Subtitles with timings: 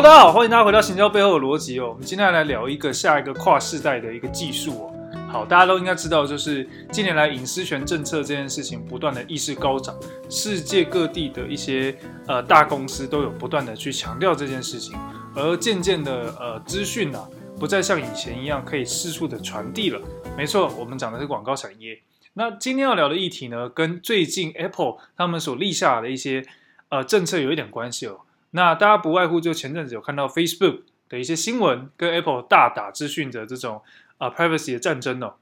[0.00, 1.88] 大家好，欢迎大家回到行销背后的逻辑哦。
[1.88, 4.94] 我们今天来聊一个下一个跨世代的一个技术哦。
[5.26, 9.98] 好，大家都应该知道，就是近年来隐私权政策这件事情不断的意识高涨，
[10.30, 11.92] 世界各地的一些
[12.28, 14.96] 呃大公司都有不断的去强调这件事情，
[15.34, 17.28] 而渐渐的呃资讯呢、啊、
[17.58, 20.00] 不再像以前一样可以四处的传递了。
[20.36, 21.98] 没错，我们讲的是广告产业。
[22.34, 26.44] 那今天要聊的议题呢，跟最近 Apple 他们所立下的一些
[26.88, 28.20] 呃政策有一点关系哦。
[28.50, 33.82] 那大家不外乎就前阵子有看到 Facebook 的一些新闻，跟 Apple 大打资讯的这种
[34.18, 35.34] 啊、privacy 的战争哦。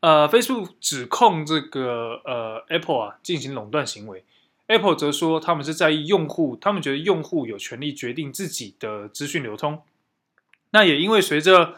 [0.00, 4.24] 呃，Facebook 指控这个呃 Apple 啊进行垄断行为
[4.66, 9.82] ，Apple 则说他们是在意用户，他们觉得用户有权利决定自己的资讯流通。
[10.70, 11.76] 那也因为随着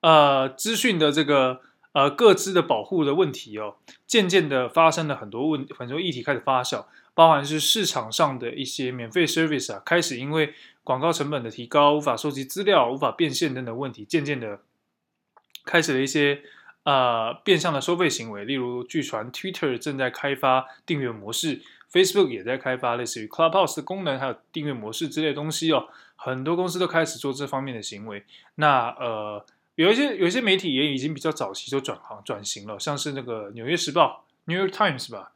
[0.00, 1.60] 呃资讯的这个
[1.92, 6.86] 呃各自的保护的问题哦，渐渐的发生了很多问很多议题开始发酵。
[7.12, 14.60] 包含是市场上的一些免费 service 啊，开始因为广告成本的提高，无法收集资料、无法变现等等问题，渐渐的
[15.64, 16.40] 开始了一些
[16.84, 18.44] 呃变相的收费行为。
[18.44, 21.60] 例如，据传 Twitter 正在开发订阅模式
[21.92, 25.88] ，Facebook 也在开发类似于 Clubhouse 的功能，还有订阅模式之类的东西哦。
[26.16, 28.24] 很多公司都开始做这方面的行为。
[28.54, 29.44] 那呃，
[29.82, 35.32] 有一些有一些媒体也已经比较早期就转行转型了，像是那个《纽约时报》（New York Times） 吧。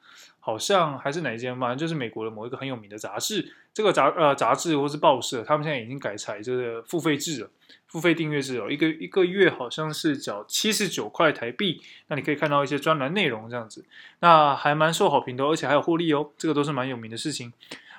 [0.46, 3.50] 好像还是哪一间，反正就是美国的某一个很有名的杂志。
[3.72, 7.50] 这个杂呃杂志或是报社，他们现在已经改采这个付费制了，
[7.86, 13.86] 付费订阅制哦，一个一个月好像是缴七十九块台币，那你可以看到一些专栏内容这样子，
[14.20, 17.50] 那还蛮受好评的，而且还有获利哦，这个都是蛮有名的事情。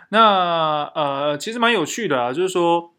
[0.10, 2.94] 那呃，其实蛮有趣的啊，就是说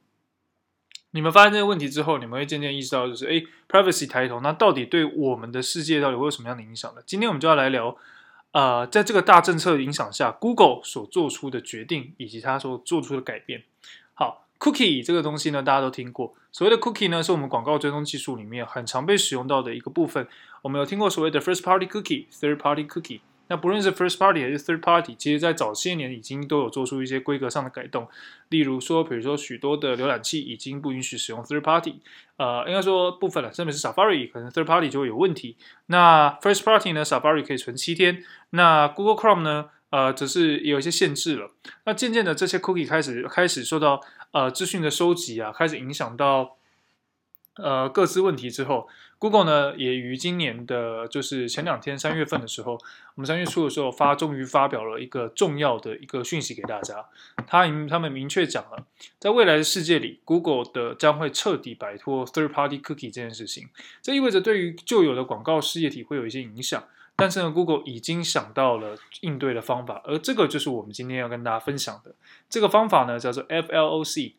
[1.16, 7.00] 你们发现这个问题之后，你们会渐渐意识到，就是诶，privacy 抬头，那到底对我们的世界到底会有什么样的影响呢？
[7.06, 7.96] 今天我们就要来聊。
[8.52, 13.64] 呃，在这个大政策影响下，Google 所做出的决定以及它所做出的改变。
[14.14, 16.34] 好，Cookie 这个东西呢，大家都听过。
[16.52, 20.26] 所谓的 Cookie 呢，是我们广告追踪技术里面很常被使用到的一个部分。
[20.62, 23.20] 我们有听过所谓的 First Party Cookie、Third Party Cookie。
[23.48, 28.08] 那不论是 first party 还是 third party，其实在早些年已经都有做出一些规格上的改动。
[28.48, 32.00] 例如说，比如说许多的浏览器已经不允许使用 third party，
[32.36, 35.56] 呃，应该说部分了，特别是 Safari 可能 third party 就会有问题。
[35.86, 38.22] 那 first party 呢，Safari 可以存七天。
[38.50, 41.50] 那 Google Chrome 呢，呃，只是有一些限制了。
[41.84, 44.00] 那渐渐的，这些 cookie 开始开始受到
[44.32, 46.56] 呃资讯的收集啊，开始影响到。
[47.56, 48.86] 呃，各自问题之后
[49.18, 57.06] ，Google 呢也于今年的，就是前两天三月份的时候，我们三月初的时候发，终于发表了一个重要的一个讯息给大家。
[57.46, 58.84] 他他们明确讲了，
[59.18, 63.70] 在未来的世界里，Google 的将会彻底摆脱 Third Party Cookie 这件事情。
[64.02, 66.84] 这意味着对于旧有的广告事业体会有一些影响，
[67.16, 72.14] 但是呢，Google 已经想到了应对的方法，而这个就是我们今天要跟大家分享的。
[72.50, 74.34] 这个方法呢叫做 FLOC。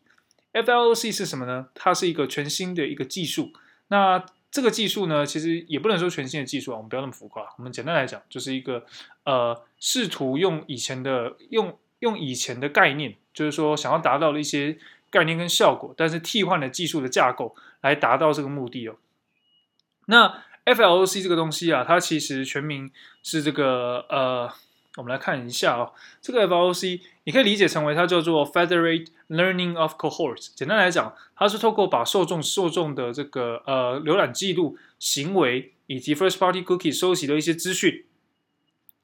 [0.62, 1.68] FLOC 是什么呢？
[1.74, 3.52] 它是一个全新的一个技术。
[3.88, 7.42] 那这个技术呢，其实也不能说全新的技术啊，我们不要那么浮夸。
[7.58, 8.84] 我们简单来讲，就是一个
[9.24, 14.78] 呃，试图用以前的用用以前的概念，就是说想要达到的一些
[15.10, 18.96] 概念跟效果，但是替换了技术的架构来达到这个目的哦。
[20.06, 22.90] 那 FLOC 这个东西啊，它其实全名
[23.22, 24.52] 是这个呃。
[24.96, 30.48] 我们来看一下啊、哦，这个 FLOC 你可以理解成为它叫做 federate Learning of Cohorts。
[30.54, 38.06] 简单来讲，它是透过把受众受众的这个呃浏览记录、行为以及 First Party Cookie 收集的一些资讯，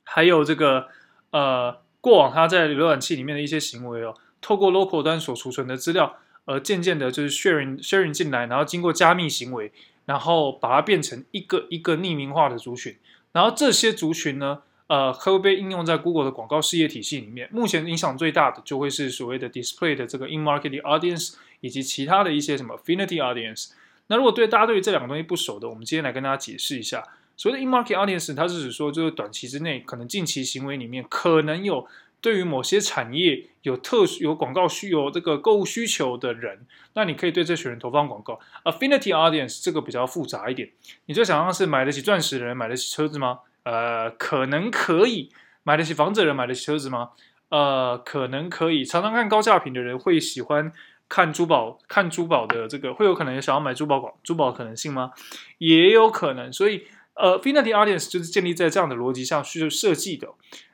[0.05, 0.89] 还有这个
[1.33, 9.71] 呃过往它在浏览器里面的一些行为哦，透过 Local 端所储存的资料，而渐渐的就是 sharing sharing 进来，然后经过加密行为，
[10.07, 12.97] 然后把它变成一个一个匿名化的族群，
[13.33, 14.63] 然后这些族群呢。
[14.87, 17.49] 呃，会被应用在 Google 的广告事业体系里面。
[17.51, 23.71] 目前影响最大的就会是所谓的 Display 的这个 In-Market Audience，以及其他的一些什么 Affinity Audience。
[24.09, 27.03] 那如果对大家对于这两个东西不熟的，我们今天来跟大家解释一下。
[27.37, 31.87] 所谓的 In-Market Audience，它是指说就是短期之内可能近期行为里面可能有
[32.21, 38.39] 对于某些产业有特殊有广告需有这个购物需求的人，那你可以对这群人投放广告。
[38.65, 40.71] Affinity Audience 这个比较复杂一点，
[41.07, 43.41] 你就想象是买得起钻石的人买得起车子吗？
[43.65, 45.31] 呃，可能可以
[45.63, 47.11] 买得起房子的人买得起车子吗？
[47.49, 48.85] 呃，可能可以。
[48.85, 50.73] 常常看高价品的人会喜欢
[51.09, 55.11] 看珠宝，看珠宝的这个会有可能想要买珠宝广珠宝可能性吗？
[55.59, 56.53] 也有可能。
[56.53, 60.29] 所以，呃，Affinity Audience 就是建立在这样的逻辑上去设计的。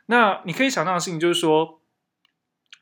[0.06, 1.79] 那你可以想象的事情就是说。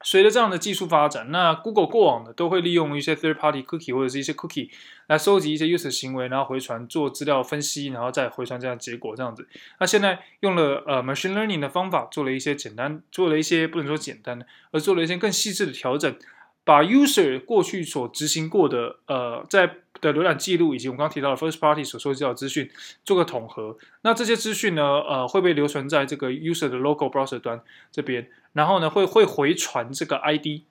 [0.03, 4.71] 随着这样的技术发展，那 Google 过往的都会利用一些 third party cookie 或者是一些 cookie
[5.09, 9.49] 来收集一些 user 行为，然后回传做资料分析，然后再回传这样的结果这样子。
[9.81, 16.15] 那现在用了呃 machine learning 的方法，做了一些简单，做了一些不能说简单的，而做了一些更细致的调整，
[16.62, 22.71] 把 user 过去所执行过的呃在的浏览记录以及我们刚刚提到的 first party 所收集到的资讯
[23.05, 23.77] 做个统合。
[24.03, 27.61] 那这些资讯呢，呃，会被留存在这个 user 的 local browser 端
[27.91, 30.63] 这边，然后呢，会会回传这个 ID，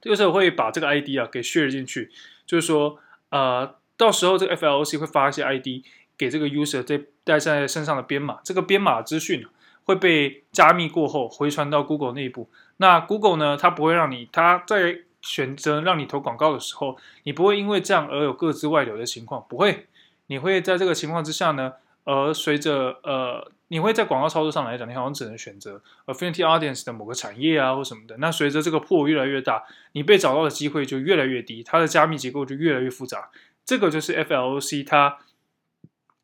[0.00, 2.10] 这个时候会把这个 ID 啊给 share 进去，
[2.44, 2.98] 就是说，
[3.28, 5.84] 呃，到时候这个 FLOC 会发一些 ID
[6.18, 9.46] 给这个 user 这带在身上的编码，这个编码资讯
[9.84, 12.50] 会被加密过后回传到 Google 内部。
[12.78, 19.86] 那 Google 呢，它不会让你，它在选择让你投广告的时候，你不会因为这样而有各自外流的情况，不会。
[20.26, 28.16] 你会在这个情况之下呢，而随着呃，你会在广告操作上来讲，你好像只能选择 Affinity Audience 的某个产业啊或什么的。
[28.18, 33.30] 那随着这个破越来越大，你被找到的机会就越来越低，它的加密结构就越来越复杂。
[33.64, 35.18] 这个就是 FLOC 它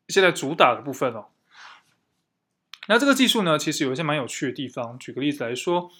[0.07, 1.25] 现在主打的部分哦。
[2.87, 4.97] 那这个技术呢，其实有一些蛮有趣的地方。
[4.97, 5.91] 举个例子来说。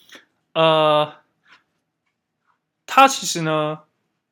[0.53, 1.15] 呃，
[2.85, 3.85] 它其实呢，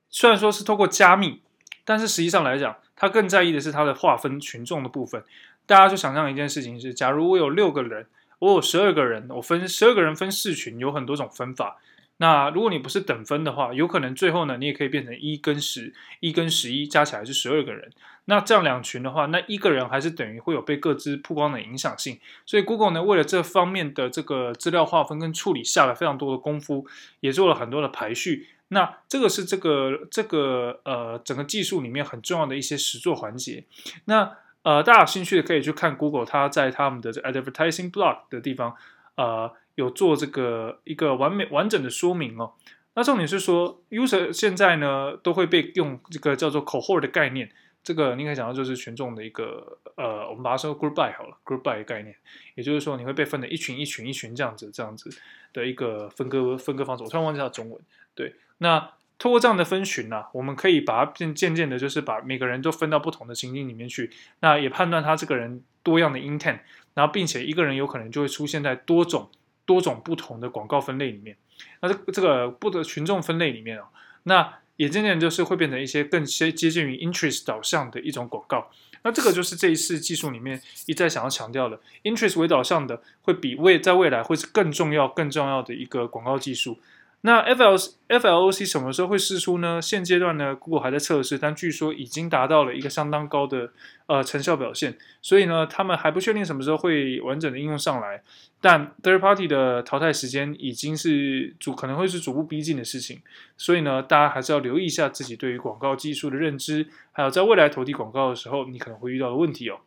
[0.08, 1.42] 虽然说是透过加密，
[1.84, 5.24] 但是实际上来讲，它更在意的是它的划分群众的部分。
[5.66, 8.06] 大家就想象一件事情是：假如我有六个人，
[8.38, 11.80] 我有十二个人，我分十二个人分四群，有很多种分法。
[12.18, 17.90] 那如果你不是等分的话，有可能最后呢，你也可以变成一跟十，一跟十一加起来是十二个人。
[18.26, 22.20] 那这样两群的话，那一个人还是等于会有被各自曝光的影响性。
[22.46, 26.86] 所以 Google 呢，为了这方面的这个资料划分跟处理，下了非常多的功夫，
[27.22, 28.50] 也做了很多的排序。
[28.72, 33.64] 那这个是这个这个呃整个技术里面很重要的一些实作环节。
[34.06, 38.76] 那呃大家有兴趣的可以去看 Google，它在他们的这 Advertising Block 的地方，
[39.16, 39.54] 呃。
[39.76, 42.54] 有做这个一个完美完整的说明哦。
[42.94, 47.50] 那重点是说，user 现在呢都会被用这个叫做 cohort 的概念，
[47.82, 52.14] 这个你可以想到就是群众的一个呃，我们把它说 group by 好了，group by 的概念，
[52.56, 55.10] 也就是说你会被分的一群一群一群这样子这样子
[55.54, 57.04] 的一个分割分割方式。
[57.04, 57.82] 我突然忘记它中文。
[58.14, 64.10] 对，那通过这样的分群呢、我们可以把它渐渐渐的，就是把每个人都分到不同的情境里面去，
[64.40, 66.60] 那也判断他这个人多样的 intent，
[66.94, 69.30] 然后并且一个人有可能就会出现在多种。
[69.64, 71.38] 多种不同的广告分类里面，
[71.82, 73.86] 那这这个不的群众分类里面啊，
[74.24, 78.70] 那也渐渐就是会变成一些更接接近于 interest 导向的一种广告。
[79.04, 86.80] 那这个就是这一次技术里面一再想要强调的，interest 为导向的会比未在未来会是更重要、更重要的一个广告技术。
[87.24, 87.76] 那 F L
[88.08, 89.80] F L O C 什么时候会释出呢？
[89.80, 93.72] 现阶段呢，Google 还在测试，但据说已经达到了一个相当高的
[94.08, 98.24] 呃成效表现，所以呢，他们还不确定什么时候会完整的应用上来。
[98.60, 103.22] 但 Third Party 的淘汰时间已经是逐可能会是逐步逼近的事情，
[103.56, 109.82] 所以呢，大家还是要留意一下自己对于广告技术的认知，还有在未来投递广告的时候，你可能会遇到的问题哦。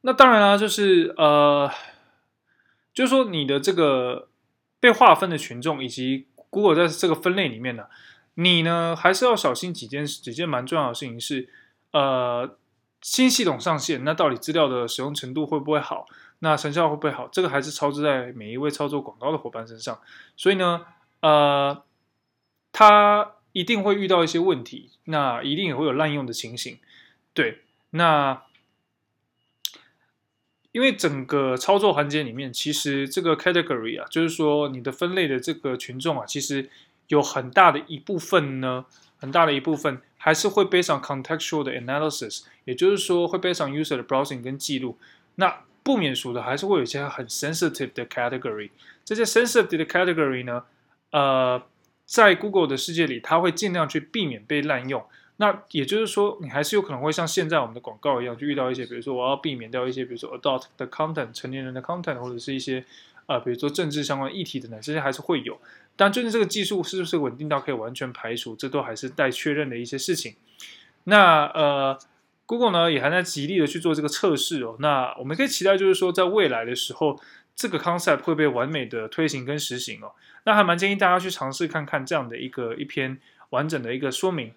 [0.00, 1.70] 那当然啦，就是呃，
[2.92, 4.26] 就是说你的这个。
[4.80, 7.84] 被划分的群众以及 Google 在这个分类里面呢，
[8.34, 11.48] 你呢还是要小心几件几件蛮重要的事情是，
[11.92, 12.56] 呃，
[13.02, 16.06] 新系统上线，那到底资料的使用程度会不会好？
[16.40, 17.28] 那成效会不会好？
[17.28, 20.00] 这个还是操之在每一位操作广告的伙伴身上。
[20.36, 20.86] 所以呢，
[21.20, 21.82] 呃，
[22.72, 26.78] 他一定会遇到一些问题，那一定也会有滥用的情形。
[27.34, 28.42] 对，那。
[30.72, 36.68] 因为整个操作环节里面，其实这个 category 啊，就是说你的分类的这个群众啊，其实
[37.08, 38.84] 有很大的一部分呢，
[39.18, 44.96] 很大的一部分还是会背上 contextual 的 analysis，也就是说会背上 user 的 browsing 跟记录。
[45.36, 48.70] 那不免俗的，还是会有一些很 sensitive 的 category。
[49.04, 50.64] 这些 sensitive 的 category 呢，
[51.10, 51.60] 呃，
[52.06, 55.04] 在 Google 的世界里，它会尽量去避免被滥用。
[55.40, 62.84] 那也就是说，你还是有可能会像现在我们的广告一样，就遇到一些，比如说我要避免掉一些，比如说 adult 的 content 成年人的 content，或者是一些
[63.24, 65.58] 呃，比如说政治相关议题等等，这些还是会有。
[65.96, 70.36] 但最近这个技术是不是稳定到可以完全排除，这都还是待确认的一些事情。
[71.04, 71.98] 那呃
[72.44, 74.76] ，Google 呢也还在极力的去做这个测试哦。
[74.78, 77.18] 那我们可以期待，就是说在未来的时候，
[77.56, 80.12] 这个 concept 会被完美的推行跟实行哦。
[80.44, 83.18] 那还蛮建议大家去尝试看看这样的一个一篇
[83.48, 84.52] 完整的一个说明。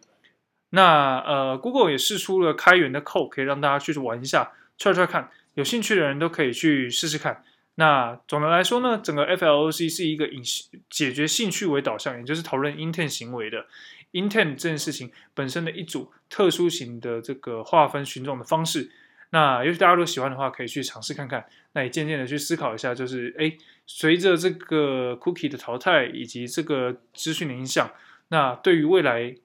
[0.76, 7.44] 那呃，Google 也释出了开源的 code，可以让大家去玩一下，try try 看，有兴趣的人都可以去试试看。
[7.76, 10.42] 那总的来说呢，整个 FLOC 是一个以
[10.90, 13.68] 解决兴趣为导向，也就是讨论 intent 行为的
[14.14, 18.90] intent 这件事情本身的一组特殊型的这个划分群众的方式。
[19.30, 21.46] 那也许大家都喜欢的话，可以去尝试看看。
[21.74, 27.92] 那也渐渐的去思考一下，就是哎，随着这个 cookie 的淘汰以及这个资讯的影响，
[28.30, 29.36] 那对于未来。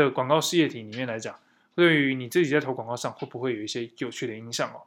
[0.00, 1.34] 的广告事业体里面来讲，
[1.74, 4.82] 对于你自己在投广告上，会不会有一些有趣的影响哦？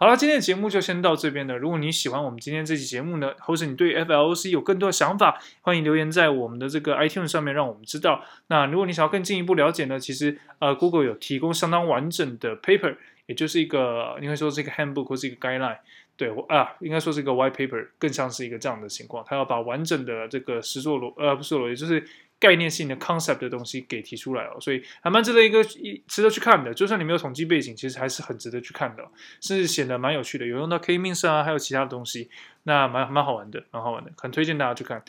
[0.00, 1.58] 好了，今天的节目就先到这边了。
[1.58, 8.24] 如果你喜欢我们今天这期节目呢，或者你对 FLC 有更多的想法，欢迎留言在我们的这个 iTunes 上面，让我们知道。
[8.46, 12.94] 那如果你想要更进一步了解呢，其实呃 Google 有提供相当完整的 paper，
[13.26, 15.78] 也就是一个你会说是一个 handbook 或是一个 guideline，
[16.16, 19.24] 对，啊，应该说是一个 white paper，更像是一个这样的情况。
[19.26, 22.06] 它要把完整的这个实作逻呃不是逻辑，就是。
[22.40, 26.72] 概念性的 concept 的东西给提出来哦，所以还蛮值得一个一值得去看的。
[26.72, 29.04] 就算你没有统计背景，其实还是很值得去看的，
[29.40, 32.30] 是显得蛮有趣的，有用到 K-means 啊，还有其他的东西，
[32.62, 35.02] 那蛮蛮好玩的，蛮好玩的，很推荐大家去看。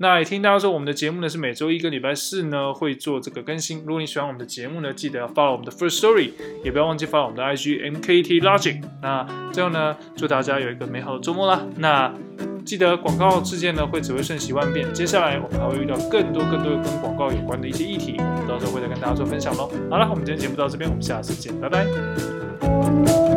[0.00, 3.78] 那也听大家说，我们的节目呢是每周一跟礼拜四呢会做这个更新。
[3.84, 6.30] 如果你喜欢我们的节目呢，记得要 follow 我们的 First Story，
[6.64, 8.80] 也不要忘记 follow 我们的 IG MKT Logic。
[9.02, 11.66] 那最后呢，祝大家有一个美好的周末啦。
[11.76, 12.14] 那
[12.64, 19.68] 记得广告事件呢会只会瞬息万变，接下来我们还会遇到更多更多跟广告有关的一些议题，我们到时候会再跟大家做分享喽。
[19.90, 23.27] 好了，我们今天节目到这边，我们下次见，拜拜。